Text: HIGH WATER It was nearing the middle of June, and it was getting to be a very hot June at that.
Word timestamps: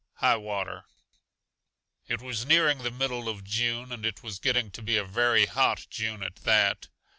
HIGH 0.15 0.37
WATER 0.37 0.85
It 2.07 2.21
was 2.21 2.43
nearing 2.47 2.79
the 2.79 2.89
middle 2.89 3.29
of 3.29 3.43
June, 3.43 3.91
and 3.91 4.03
it 4.03 4.23
was 4.23 4.39
getting 4.39 4.71
to 4.71 4.81
be 4.81 4.97
a 4.97 5.03
very 5.05 5.45
hot 5.45 5.85
June 5.91 6.23
at 6.23 6.37
that. 6.37 6.87